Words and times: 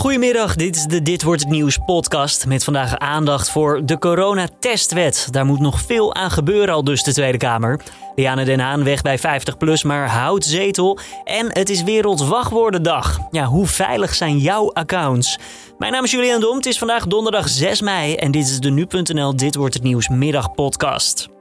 Goedemiddag, 0.00 0.54
dit 0.54 0.76
is 0.76 0.84
de 0.84 1.02
Dit 1.02 1.22
Wordt 1.22 1.40
Het 1.40 1.50
Nieuws 1.50 1.78
podcast 1.86 2.46
met 2.46 2.64
vandaag 2.64 2.98
aandacht 2.98 3.50
voor 3.50 3.86
de 3.86 3.98
coronatestwet. 3.98 5.28
Daar 5.30 5.46
moet 5.46 5.58
nog 5.58 5.80
veel 5.80 6.14
aan 6.14 6.30
gebeuren 6.30 6.74
al 6.74 6.84
dus 6.84 7.02
de 7.02 7.12
Tweede 7.12 7.38
Kamer. 7.38 7.80
Liane 8.14 8.44
Den 8.44 8.60
Haan 8.60 8.84
weg 8.84 9.02
bij 9.02 9.18
50PLUS, 9.18 9.86
maar 9.86 10.08
houdt 10.08 10.44
zetel. 10.44 10.98
En 11.24 11.46
het 11.52 11.70
is 11.70 11.82
Wereldwachtwoordendag. 11.82 13.18
Ja, 13.30 13.44
hoe 13.44 13.66
veilig 13.66 14.14
zijn 14.14 14.38
jouw 14.38 14.72
accounts? 14.72 15.38
Mijn 15.78 15.92
naam 15.92 16.04
is 16.04 16.10
Julian 16.10 16.40
Dom, 16.40 16.56
het 16.56 16.66
is 16.66 16.78
vandaag 16.78 17.06
donderdag 17.06 17.48
6 17.48 17.80
mei 17.80 18.14
en 18.14 18.30
dit 18.30 18.48
is 18.48 18.60
de 18.60 18.70
Nu.nl 18.70 19.36
Dit 19.36 19.54
Wordt 19.54 19.74
Het 19.74 19.82
Nieuws 19.82 20.08
middagpodcast. 20.08 21.39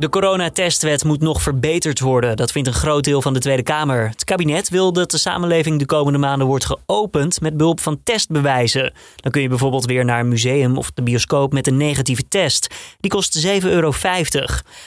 De 0.00 0.08
coronatestwet 0.08 1.04
moet 1.04 1.20
nog 1.20 1.42
verbeterd 1.42 2.00
worden. 2.00 2.36
Dat 2.36 2.52
vindt 2.52 2.68
een 2.68 2.74
groot 2.74 3.04
deel 3.04 3.22
van 3.22 3.32
de 3.32 3.38
Tweede 3.38 3.62
Kamer. 3.62 4.08
Het 4.08 4.24
kabinet 4.24 4.68
wil 4.68 4.92
dat 4.92 5.10
de 5.10 5.18
samenleving 5.18 5.78
de 5.78 5.86
komende 5.86 6.18
maanden 6.18 6.46
wordt 6.46 6.64
geopend 6.64 7.40
met 7.40 7.56
behulp 7.56 7.80
van 7.80 8.00
testbewijzen. 8.04 8.92
Dan 9.16 9.32
kun 9.32 9.42
je 9.42 9.48
bijvoorbeeld 9.48 9.84
weer 9.84 10.04
naar 10.04 10.20
een 10.20 10.28
museum 10.28 10.78
of 10.78 10.90
de 10.90 11.02
bioscoop 11.02 11.52
met 11.52 11.66
een 11.66 11.76
negatieve 11.76 12.28
test. 12.28 12.74
Die 13.00 13.10
kost 13.10 13.46
7,50 13.46 13.52
euro. 13.62 13.92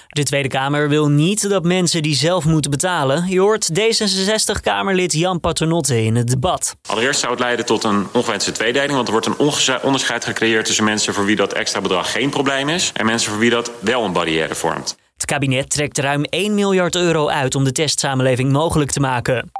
De 0.07 0.23
Tweede 0.23 0.47
Kamer 0.47 0.89
wil 0.89 1.09
niet 1.09 1.49
dat 1.49 1.63
mensen 1.63 2.01
die 2.01 2.15
zelf 2.15 2.45
moeten 2.45 2.71
betalen. 2.71 3.29
Je 3.29 3.39
hoort 3.39 3.69
D66-Kamerlid 3.79 5.13
Jan 5.13 5.39
Paternotte 5.39 6.03
in 6.03 6.15
het 6.15 6.27
debat. 6.27 6.75
Allereerst 6.89 7.19
zou 7.19 7.31
het 7.31 7.41
leiden 7.41 7.65
tot 7.65 7.83
een 7.83 8.07
ongewenste 8.13 8.51
tweedeling, 8.51 8.93
want 8.93 9.07
er 9.07 9.13
wordt 9.13 9.27
een 9.27 9.79
onderscheid 9.81 10.25
gecreëerd 10.25 10.65
tussen 10.65 10.83
mensen 10.83 11.13
voor 11.13 11.25
wie 11.25 11.35
dat 11.35 11.53
extra 11.53 11.81
bedrag 11.81 12.11
geen 12.11 12.29
probleem 12.29 12.69
is 12.69 12.91
en 12.93 13.05
mensen 13.05 13.31
voor 13.31 13.39
wie 13.39 13.49
dat 13.49 13.71
wel 13.79 14.03
een 14.03 14.13
barrière 14.13 14.55
vormt. 14.55 15.01
Het 15.23 15.31
kabinet 15.31 15.69
trekt 15.69 15.97
ruim 15.97 16.23
1 16.23 16.53
miljard 16.53 16.95
euro 16.95 17.27
uit 17.27 17.55
om 17.55 17.63
de 17.63 17.71
testsamenleving 17.71 18.51
mogelijk 18.51 18.91
te 18.91 18.99
maken. 18.99 19.51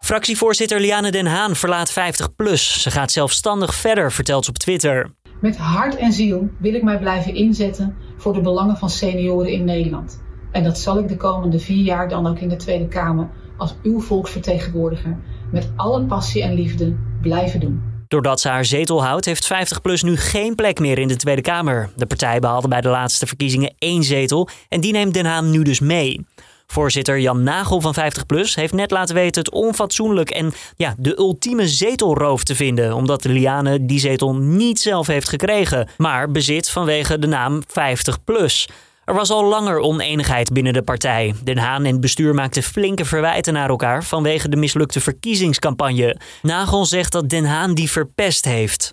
Fractievoorzitter 0.00 0.80
Liane 0.80 1.10
Den 1.10 1.26
Haan 1.26 1.56
verlaat 1.56 1.90
50PLUS. 1.90 2.80
Ze 2.80 2.90
gaat 2.90 3.12
zelfstandig 3.12 3.74
verder, 3.74 4.12
vertelt 4.12 4.44
ze 4.44 4.50
op 4.50 4.58
Twitter. 4.58 5.10
Met 5.40 5.56
hart 5.56 5.96
en 5.96 6.12
ziel 6.12 6.48
wil 6.58 6.74
ik 6.74 6.82
mij 6.82 6.98
blijven 6.98 7.34
inzetten 7.34 7.96
voor 8.16 8.32
de 8.32 8.40
belangen 8.40 8.76
van 8.76 8.90
senioren 8.90 9.52
in 9.52 9.64
Nederland. 9.64 10.22
En 10.52 10.64
dat 10.64 10.78
zal 10.78 10.98
ik 10.98 11.08
de 11.08 11.16
komende 11.16 11.58
vier 11.58 11.84
jaar 11.84 12.08
dan 12.08 12.26
ook 12.26 12.38
in 12.38 12.48
de 12.48 12.56
Tweede 12.56 12.88
Kamer 12.88 13.28
als 13.56 13.74
uw 13.82 14.00
volksvertegenwoordiger 14.00 15.18
met 15.52 15.72
alle 15.76 16.04
passie 16.04 16.42
en 16.42 16.54
liefde 16.54 16.96
blijven 17.20 17.60
doen. 17.60 17.95
Doordat 18.08 18.40
ze 18.40 18.48
haar 18.48 18.64
zetel 18.64 19.04
houdt, 19.04 19.24
heeft 19.24 19.52
50PLUS 19.52 20.00
nu 20.00 20.16
geen 20.16 20.54
plek 20.54 20.78
meer 20.78 20.98
in 20.98 21.08
de 21.08 21.16
Tweede 21.16 21.42
Kamer. 21.42 21.90
De 21.96 22.06
partij 22.06 22.40
behaalde 22.40 22.68
bij 22.68 22.80
de 22.80 22.88
laatste 22.88 23.26
verkiezingen 23.26 23.74
één 23.78 24.02
zetel 24.02 24.48
en 24.68 24.80
die 24.80 24.92
neemt 24.92 25.14
Den 25.14 25.26
Haan 25.26 25.50
nu 25.50 25.62
dus 25.62 25.80
mee. 25.80 26.26
Voorzitter 26.66 27.20
Jan 27.20 27.42
Nagel 27.42 27.80
van 27.80 27.94
50PLUS 27.94 28.54
heeft 28.54 28.72
net 28.72 28.90
laten 28.90 29.14
weten 29.14 29.42
het 29.42 29.52
onfatsoenlijk 29.52 30.30
en 30.30 30.52
ja, 30.76 30.94
de 30.98 31.18
ultieme 31.18 31.68
zetelroof 31.68 32.44
te 32.44 32.54
vinden, 32.54 32.92
omdat 32.94 33.24
Liane 33.24 33.86
die 33.86 33.98
zetel 33.98 34.34
niet 34.34 34.80
zelf 34.80 35.06
heeft 35.06 35.28
gekregen, 35.28 35.88
maar 35.96 36.30
bezit 36.30 36.70
vanwege 36.70 37.18
de 37.18 37.26
naam 37.26 37.62
50PLUS. 37.62 38.66
Er 39.06 39.14
was 39.14 39.30
al 39.30 39.44
langer 39.44 39.78
oneenigheid 39.78 40.52
binnen 40.52 40.72
de 40.72 40.82
partij. 40.82 41.34
Den 41.44 41.58
Haan 41.58 41.84
en 41.84 41.92
het 41.92 42.00
bestuur 42.00 42.34
maakten 42.34 42.62
flinke 42.62 43.04
verwijten 43.04 43.52
naar 43.52 43.68
elkaar 43.68 44.04
vanwege 44.04 44.48
de 44.48 44.56
mislukte 44.56 45.00
verkiezingscampagne. 45.00 46.16
Nagel 46.42 46.86
zegt 46.86 47.12
dat 47.12 47.28
Den 47.28 47.44
Haan 47.44 47.74
die 47.74 47.90
verpest 47.90 48.44
heeft. 48.44 48.90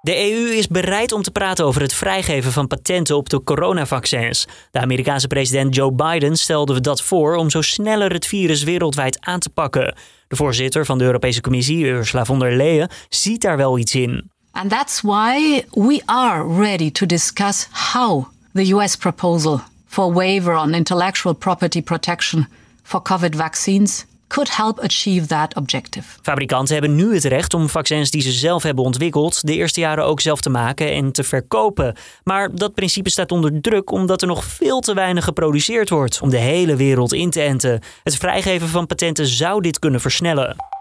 De 0.00 0.30
EU 0.30 0.50
is 0.50 0.68
bereid 0.68 1.12
om 1.12 1.22
te 1.22 1.30
praten 1.30 1.64
over 1.64 1.80
het 1.80 1.94
vrijgeven 1.94 2.52
van 2.52 2.66
patenten 2.66 3.16
op 3.16 3.28
de 3.28 3.42
coronavaccins. 3.42 4.46
De 4.70 4.80
Amerikaanse 4.80 5.26
president 5.26 5.74
Joe 5.74 5.92
Biden 5.92 6.36
stelde 6.36 6.80
dat 6.80 7.02
voor 7.02 7.34
om 7.34 7.50
zo 7.50 7.60
sneller 7.60 8.12
het 8.12 8.26
virus 8.26 8.62
wereldwijd 8.62 9.20
aan 9.20 9.40
te 9.40 9.50
pakken. 9.50 9.94
De 10.28 10.36
voorzitter 10.36 10.86
van 10.86 10.98
de 10.98 11.04
Europese 11.04 11.40
Commissie, 11.40 11.84
Ursula 11.84 12.24
von 12.24 12.38
der 12.38 12.56
Leyen, 12.56 12.90
ziet 13.08 13.40
daar 13.40 13.56
wel 13.56 13.78
iets 13.78 13.94
in. 13.94 14.30
And 14.50 14.70
that's 14.70 15.00
why 15.00 15.64
we 15.70 16.02
are 16.04 16.56
ready 16.58 16.90
to 16.90 17.06
discuss 17.06 17.68
how 17.92 18.26
the 18.54 18.72
US 18.72 18.96
proposal 18.96 19.60
for 19.86 20.12
waiver 20.12 20.54
on 20.54 20.74
intellectual 20.74 21.34
property 21.34 21.82
protection 21.82 22.46
for 22.82 23.02
COVID 23.02 23.34
vaccines 23.34 24.06
could 24.32 24.56
help 24.56 24.80
achieve 24.80 25.26
that 25.26 25.54
objective. 25.54 26.04
Fabrikanten 26.22 26.72
hebben 26.74 26.94
nu 26.94 27.14
het 27.14 27.24
recht 27.24 27.54
om 27.54 27.68
vaccins 27.68 28.10
die 28.10 28.22
ze 28.22 28.32
zelf 28.32 28.62
hebben 28.62 28.84
ontwikkeld 28.84 29.46
de 29.46 29.54
eerste 29.54 29.80
jaren 29.80 30.04
ook 30.04 30.20
zelf 30.20 30.40
te 30.40 30.50
maken 30.50 30.92
en 30.92 31.12
te 31.12 31.22
verkopen. 31.22 31.96
Maar 32.24 32.54
dat 32.54 32.74
principe 32.74 33.10
staat 33.10 33.32
onder 33.32 33.60
druk 33.60 33.90
omdat 33.90 34.22
er 34.22 34.28
nog 34.28 34.44
veel 34.44 34.80
te 34.80 34.94
weinig 34.94 35.24
geproduceerd 35.24 35.90
wordt 35.90 36.20
om 36.20 36.30
de 36.30 36.38
hele 36.38 36.76
wereld 36.76 37.12
in 37.12 37.30
te 37.30 37.40
enten. 37.40 37.80
Het 38.02 38.16
vrijgeven 38.16 38.68
van 38.68 38.86
patenten 38.86 39.26
zou 39.26 39.60
dit 39.60 39.78
kunnen 39.78 40.00
versnellen. 40.00 40.71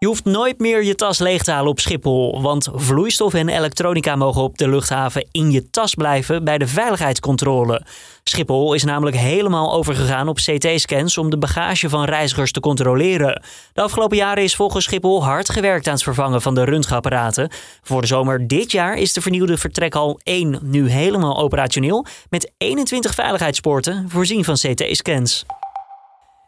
Je 0.00 0.06
hoeft 0.06 0.24
nooit 0.24 0.58
meer 0.58 0.84
je 0.84 0.94
tas 0.94 1.18
leeg 1.18 1.42
te 1.42 1.50
halen 1.50 1.70
op 1.70 1.80
Schiphol, 1.80 2.42
want 2.42 2.68
vloeistof 2.72 3.34
en 3.34 3.48
elektronica 3.48 4.16
mogen 4.16 4.42
op 4.42 4.58
de 4.58 4.68
luchthaven 4.68 5.26
in 5.30 5.50
je 5.50 5.70
tas 5.70 5.94
blijven 5.94 6.44
bij 6.44 6.58
de 6.58 6.66
veiligheidscontrole. 6.66 7.82
Schiphol 8.24 8.74
is 8.74 8.84
namelijk 8.84 9.16
helemaal 9.16 9.72
overgegaan 9.72 10.28
op 10.28 10.36
CT-scans 10.36 11.18
om 11.18 11.30
de 11.30 11.38
bagage 11.38 11.88
van 11.88 12.04
reizigers 12.04 12.52
te 12.52 12.60
controleren. 12.60 13.42
De 13.72 13.82
afgelopen 13.82 14.16
jaren 14.16 14.42
is 14.42 14.56
volgens 14.56 14.84
Schiphol 14.84 15.24
hard 15.24 15.50
gewerkt 15.50 15.86
aan 15.86 15.94
het 15.94 16.02
vervangen 16.02 16.42
van 16.42 16.54
de 16.54 16.64
röntgenapparaten. 16.64 17.50
Voor 17.82 18.00
de 18.00 18.06
zomer 18.06 18.46
dit 18.46 18.72
jaar 18.72 18.96
is 18.96 19.12
de 19.12 19.20
vernieuwde 19.20 19.56
vertrekhal 19.56 20.20
1 20.22 20.58
nu 20.62 20.90
helemaal 20.90 21.38
operationeel 21.38 22.06
met 22.30 22.52
21 22.58 23.14
veiligheidspoorten 23.14 24.04
voorzien 24.08 24.44
van 24.44 24.54
CT-scans. 24.54 25.44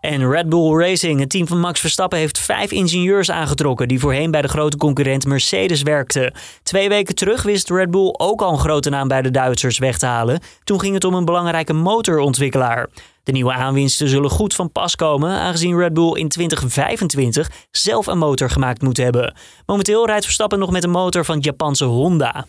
En 0.01 0.31
Red 0.31 0.49
Bull 0.49 0.79
Racing, 0.79 1.21
het 1.21 1.31
team 1.31 1.47
van 1.47 1.61
Max 1.61 1.81
Verstappen, 1.81 2.19
heeft 2.19 2.39
vijf 2.39 2.71
ingenieurs 2.71 3.31
aangetrokken 3.31 3.89
die 3.89 4.01
voorheen 4.01 4.31
bij 4.31 4.43
de 4.43 4.49
grote 4.49 4.77
concurrent 4.77 5.27
Mercedes 5.27 5.83
werkten. 5.83 6.33
Twee 6.63 6.89
weken 6.89 7.15
terug 7.15 7.43
wist 7.43 7.71
Red 7.71 7.91
Bull 7.91 8.15
ook 8.17 8.43
al 8.43 8.53
een 8.53 8.59
grote 8.59 8.91
naam 8.91 9.09
bij 9.09 9.23
de 9.23 9.31
Duitsers 9.31 9.79
weg 9.79 9.99
te 9.99 10.07
halen. 10.07 10.41
Toen 10.65 10.81
ging 10.81 10.95
het 10.95 11.05
om 11.05 11.15
een 11.15 11.25
belangrijke 11.25 11.73
motorontwikkelaar. 11.73 12.89
De 13.23 13.33
nieuwe 13.33 13.53
aanwinsten 13.53 14.09
zullen 14.09 14.31
goed 14.31 14.55
van 14.55 14.73
pas 14.73 14.97
komen, 14.97 15.31
aangezien 15.31 15.79
Red 15.79 15.95
Bull 15.95 16.13
in 16.13 16.29
2025 16.29 17.51
zelf 17.71 18.07
een 18.07 18.19
motor 18.19 18.51
gemaakt 18.51 18.83
moet 18.83 18.97
hebben. 18.97 19.35
Momenteel 19.67 20.07
rijdt 20.07 20.25
Verstappen 20.25 20.59
nog 20.59 20.71
met 20.71 20.85
een 20.85 20.91
motor 20.91 21.25
van 21.25 21.39
Japanse 21.39 21.85
Honda. 21.85 22.47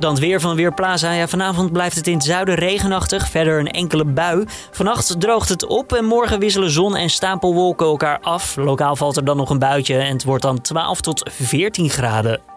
Dan 0.00 0.16
weer 0.16 0.40
van 0.40 0.56
Weerplaza. 0.56 1.12
Ja, 1.12 1.28
vanavond 1.28 1.72
blijft 1.72 1.96
het 1.96 2.06
in 2.06 2.14
het 2.14 2.24
zuiden 2.24 2.54
regenachtig. 2.54 3.28
Verder 3.28 3.58
een 3.58 3.70
enkele 3.70 4.04
bui. 4.04 4.44
Vannacht 4.70 5.20
droogt 5.20 5.48
het 5.48 5.66
op 5.66 5.92
en 5.92 6.04
morgen 6.04 6.38
wisselen 6.38 6.70
zon 6.70 6.96
en 6.96 7.10
stapelwolken 7.10 7.86
elkaar 7.86 8.18
af. 8.20 8.56
Lokaal 8.56 8.96
valt 8.96 9.16
er 9.16 9.24
dan 9.24 9.36
nog 9.36 9.50
een 9.50 9.58
buitje 9.58 9.96
en 9.96 10.12
het 10.12 10.24
wordt 10.24 10.42
dan 10.42 10.60
12 10.60 11.00
tot 11.00 11.30
14 11.32 11.90
graden. 11.90 12.49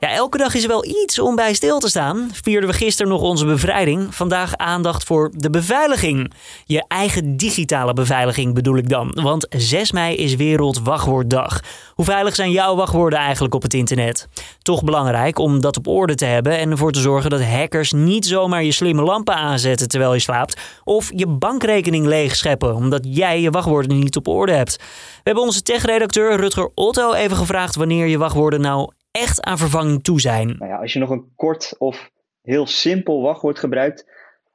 Ja, 0.00 0.10
elke 0.10 0.38
dag 0.38 0.54
is 0.54 0.62
er 0.62 0.68
wel 0.68 0.84
iets 0.84 1.18
om 1.18 1.36
bij 1.36 1.54
stil 1.54 1.78
te 1.78 1.88
staan. 1.88 2.30
Vierden 2.32 2.70
we 2.70 2.76
gisteren 2.76 3.12
nog 3.12 3.20
onze 3.20 3.46
bevrijding. 3.46 4.14
Vandaag 4.14 4.56
aandacht 4.56 5.04
voor 5.04 5.30
de 5.36 5.50
beveiliging. 5.50 6.32
Je 6.64 6.84
eigen 6.88 7.36
digitale 7.36 7.92
beveiliging 7.92 8.54
bedoel 8.54 8.76
ik 8.76 8.88
dan. 8.88 9.18
Want 9.22 9.46
6 9.56 9.92
mei 9.92 10.16
is 10.16 10.34
Wereldwachtwoorddag. 10.34 11.60
Hoe 11.94 12.04
veilig 12.04 12.34
zijn 12.34 12.50
jouw 12.50 12.74
wachtwoorden 12.76 13.18
eigenlijk 13.18 13.54
op 13.54 13.62
het 13.62 13.74
internet? 13.74 14.28
Toch 14.62 14.84
belangrijk 14.84 15.38
om 15.38 15.60
dat 15.60 15.76
op 15.76 15.86
orde 15.86 16.14
te 16.14 16.24
hebben 16.24 16.58
en 16.58 16.70
ervoor 16.70 16.92
te 16.92 17.00
zorgen 17.00 17.30
dat 17.30 17.42
hackers 17.42 17.92
niet 17.92 18.26
zomaar 18.26 18.64
je 18.64 18.72
slimme 18.72 19.02
lampen 19.02 19.34
aanzetten 19.34 19.88
terwijl 19.88 20.14
je 20.14 20.20
slaapt. 20.20 20.60
Of 20.84 21.10
je 21.14 21.26
bankrekening 21.26 22.06
leegscheppen 22.06 22.74
omdat 22.74 23.06
jij 23.08 23.40
je 23.40 23.50
wachtwoorden 23.50 23.98
niet 23.98 24.16
op 24.16 24.28
orde 24.28 24.52
hebt. 24.52 24.76
We 24.76 25.20
hebben 25.22 25.42
onze 25.42 25.62
tech-redacteur 25.62 26.36
Rutger 26.36 26.70
Otto 26.74 27.12
even 27.12 27.36
gevraagd 27.36 27.76
wanneer 27.76 28.06
je 28.06 28.18
wachtwoorden 28.18 28.60
nou 28.60 28.90
echt 29.20 29.42
aan 29.42 29.58
vervanging 29.58 30.02
toe 30.02 30.20
zijn. 30.20 30.56
Nou 30.58 30.70
ja, 30.70 30.76
als 30.76 30.92
je 30.92 30.98
nog 30.98 31.10
een 31.10 31.32
kort 31.36 31.74
of 31.78 32.10
heel 32.42 32.66
simpel 32.66 33.22
wachtwoord 33.22 33.58
gebruikt, 33.58 34.10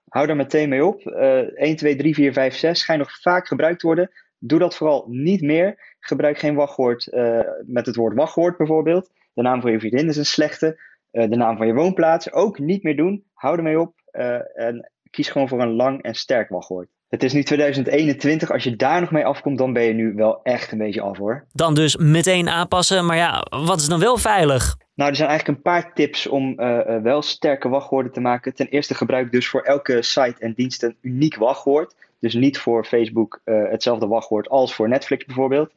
hou 0.09 0.27
daar 0.27 0.35
meteen 0.35 0.69
mee 0.69 0.85
op. 0.85 1.05
Uh, 1.05 1.37
1, 1.37 1.75
2, 1.75 1.95
3, 1.95 2.13
4, 2.13 2.33
5, 2.33 2.55
6 2.55 2.79
schijnt 2.79 3.01
nog 3.01 3.21
vaak 3.21 3.47
gebruikt 3.47 3.81
worden. 3.81 4.11
Doe 4.37 4.59
dat 4.59 4.75
vooral 4.75 5.05
niet 5.07 5.41
meer. 5.41 5.95
Gebruik 5.99 6.37
geen 6.37 6.55
wachtwoord 6.55 7.07
uh, 7.07 7.39
met 7.65 7.85
het 7.85 7.95
woord 7.95 8.15
wachtwoord 8.15 8.57
bijvoorbeeld. 8.57 9.11
De 9.33 9.41
naam 9.41 9.61
van 9.61 9.71
je 9.71 9.79
vriendin 9.79 10.07
is 10.07 10.17
een 10.17 10.25
slechte. 10.25 10.79
Uh, 11.11 11.29
de 11.29 11.35
naam 11.35 11.57
van 11.57 11.67
je 11.67 11.73
woonplaats 11.73 12.31
ook 12.31 12.59
niet 12.59 12.83
meer 12.83 12.95
doen. 12.95 13.23
Hou 13.33 13.57
ermee 13.57 13.79
op 13.79 13.93
uh, 14.11 14.57
en 14.59 14.91
kies 15.09 15.29
gewoon 15.29 15.47
voor 15.47 15.61
een 15.61 15.75
lang 15.75 16.01
en 16.01 16.15
sterk 16.15 16.49
wachtwoord. 16.49 16.89
Het 17.09 17.23
is 17.23 17.33
nu 17.33 17.43
2021. 17.43 18.51
Als 18.51 18.63
je 18.63 18.75
daar 18.75 19.01
nog 19.01 19.11
mee 19.11 19.25
afkomt, 19.25 19.57
dan 19.57 19.73
ben 19.73 19.83
je 19.83 19.93
nu 19.93 20.13
wel 20.15 20.39
echt 20.43 20.71
een 20.71 20.77
beetje 20.77 21.01
af 21.01 21.17
hoor. 21.17 21.45
Dan 21.53 21.73
dus 21.73 21.97
meteen 21.97 22.49
aanpassen. 22.49 23.05
Maar 23.05 23.15
ja, 23.15 23.45
wat 23.49 23.79
is 23.79 23.87
dan 23.87 23.99
wel 23.99 24.17
veilig? 24.17 24.77
Nou, 24.95 25.09
er 25.09 25.15
zijn 25.15 25.29
eigenlijk 25.29 25.57
een 25.57 25.71
paar 25.71 25.93
tips 25.93 26.27
om 26.27 26.59
uh, 26.59 26.79
uh, 26.87 27.01
wel 27.01 27.21
sterke 27.21 27.69
wachtwoorden 27.69 28.11
te 28.11 28.19
maken. 28.19 28.53
Ten 28.53 28.67
eerste 28.67 28.95
gebruik 28.95 29.31
dus 29.31 29.47
voor 29.47 29.61
elke 29.61 30.01
site 30.01 30.35
en 30.39 30.53
dienst 30.53 30.83
een 30.83 30.95
uniek 31.01 31.35
wachtwoord. 31.35 31.95
Dus 32.19 32.33
niet 32.33 32.57
voor 32.57 32.85
Facebook 32.85 33.41
uh, 33.45 33.69
hetzelfde 33.69 34.07
wachtwoord 34.07 34.49
als 34.49 34.75
voor 34.75 34.89
Netflix 34.89 35.25
bijvoorbeeld. 35.25 35.71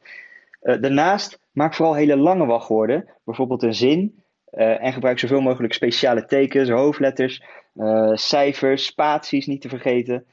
daarnaast 0.61 1.39
maak 1.51 1.73
vooral 1.73 1.95
hele 1.95 2.17
lange 2.17 2.45
wachtwoorden. 2.45 3.09
Bijvoorbeeld 3.25 3.63
een 3.63 3.75
zin. 3.75 4.21
en 4.51 4.93
gebruik 4.93 5.19
zoveel 5.19 5.41
mogelijk 5.41 5.73
speciale 5.73 6.25
tekens, 6.25 6.69
hoofdletters, 6.69 7.43
cijfers, 8.13 8.85
spaties 8.85 9.45
niet 9.45 9.61
te 9.61 9.69
vergeten. 9.69 10.25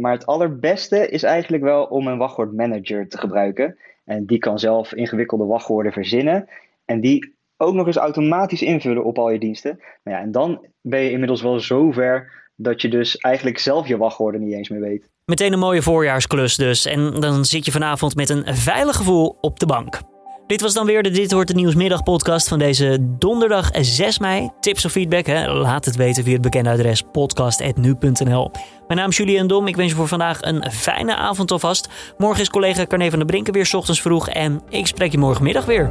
Maar 0.00 0.12
het 0.12 0.26
allerbeste 0.26 1.08
is 1.08 1.22
eigenlijk 1.22 1.62
wel 1.62 1.84
om 1.84 2.06
een 2.06 2.18
wachtwoordmanager 2.18 3.08
te 3.08 3.18
gebruiken. 3.18 3.76
En 4.04 4.26
die 4.26 4.38
kan 4.38 4.58
zelf 4.58 4.94
ingewikkelde 4.94 5.44
wachtwoorden 5.44 5.92
verzinnen. 5.92 6.48
En 6.84 7.00
die 7.00 7.34
ook 7.56 7.74
nog 7.74 7.86
eens 7.86 7.96
automatisch 7.96 8.62
invullen 8.62 9.04
op 9.04 9.18
al 9.18 9.30
je 9.30 9.38
diensten. 9.38 9.80
Nou 10.04 10.16
ja, 10.16 10.22
en 10.22 10.32
dan 10.32 10.66
ben 10.80 11.00
je 11.00 11.10
inmiddels 11.10 11.42
wel 11.42 11.60
zover 11.60 12.32
dat 12.56 12.82
je 12.82 12.88
dus 12.88 13.16
eigenlijk 13.16 13.58
zelf 13.58 13.88
je 13.88 13.96
wachtwoorden 13.96 14.40
niet 14.40 14.54
eens 14.54 14.68
meer 14.68 14.80
weet. 14.80 15.08
Meteen 15.24 15.52
een 15.52 15.58
mooie 15.58 15.82
voorjaarsklus 15.82 16.56
dus. 16.56 16.86
En 16.86 17.20
dan 17.20 17.44
zit 17.44 17.64
je 17.64 17.72
vanavond 17.72 18.16
met 18.16 18.28
een 18.28 18.54
veilig 18.54 18.96
gevoel 18.96 19.38
op 19.40 19.58
de 19.58 19.66
bank. 19.66 20.00
Dit 20.46 20.60
was 20.60 20.74
dan 20.74 20.86
weer 20.86 21.02
de 21.02 21.10
Dit 21.10 21.32
Wordt 21.32 21.48
de 21.48 21.54
Nieuwsmiddag 21.54 22.02
podcast 22.02 22.48
van 22.48 22.58
deze 22.58 22.98
donderdag 23.00 23.70
6 23.80 24.18
mei. 24.18 24.50
Tips 24.60 24.84
of 24.84 24.92
feedback, 24.92 25.26
hè? 25.26 25.52
laat 25.52 25.84
het 25.84 25.96
weten 25.96 26.24
via 26.24 26.32
het 26.32 26.42
bekende 26.42 26.70
adres 26.70 27.02
podcast.nu.nl. 27.12 28.50
Mijn 28.86 28.98
naam 28.98 29.08
is 29.08 29.16
Julian 29.16 29.46
Dom. 29.46 29.66
Ik 29.66 29.76
wens 29.76 29.90
je 29.90 29.96
voor 29.96 30.08
vandaag 30.08 30.42
een 30.42 30.70
fijne 30.70 31.16
avond 31.16 31.50
alvast. 31.50 31.88
Morgen 32.18 32.40
is 32.40 32.50
collega 32.50 32.86
Carne 32.86 33.10
van 33.10 33.18
der 33.18 33.28
Brinken 33.28 33.52
weer 33.52 33.70
ochtends 33.76 34.00
vroeg 34.00 34.28
en 34.28 34.62
ik 34.68 34.86
spreek 34.86 35.12
je 35.12 35.18
morgenmiddag 35.18 35.64
weer. 35.64 35.90